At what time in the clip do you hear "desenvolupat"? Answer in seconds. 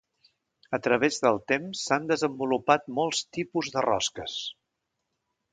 2.13-2.89